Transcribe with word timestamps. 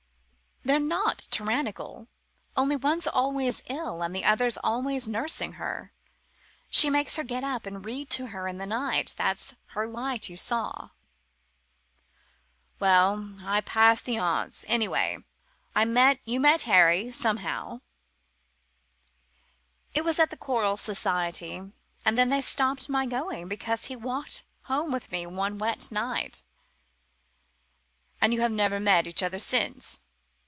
"They're 0.63 0.79
not 0.79 1.27
tyrannical 1.31 2.07
only 2.55 2.75
one's 2.75 3.07
always 3.07 3.63
ill 3.67 4.03
and 4.03 4.15
the 4.15 4.23
other's 4.23 4.57
always 4.57 5.09
nursing 5.09 5.53
her. 5.53 5.91
She 6.69 6.87
makes 6.87 7.15
her 7.15 7.23
get 7.23 7.43
up 7.43 7.65
and 7.65 7.83
read 7.83 8.11
to 8.11 8.27
her 8.27 8.47
in 8.47 8.59
the 8.59 8.67
night. 8.67 9.15
That's 9.17 9.55
her 9.69 9.87
light 9.87 10.29
you 10.29 10.37
saw" 10.37 10.91
"Well, 12.79 13.37
I 13.43 13.61
pass 13.61 14.01
the 14.01 14.19
aunts. 14.19 14.63
Anyhow, 14.67 15.23
you 15.75 16.39
met 16.39 16.61
Harry 16.61 17.09
somehow" 17.11 17.81
"It 19.95 20.05
was 20.05 20.19
at 20.19 20.29
the 20.29 20.37
Choral 20.37 20.77
Society. 20.77 21.71
And 22.05 22.15
then 22.17 22.29
they 22.29 22.39
stopped 22.39 22.87
my 22.87 23.07
going 23.07 23.47
because 23.47 23.85
he 23.85 23.95
walked 23.95 24.43
home 24.65 24.91
with 24.91 25.11
me 25.11 25.25
one 25.25 25.57
wet 25.57 25.91
night." 25.91 26.43
"And 28.21 28.31
you 28.31 28.41
have 28.41 28.51
never 28.51 28.77
seen 28.77 29.07
each 29.07 29.23
other 29.23 29.39
since?" 29.39 30.01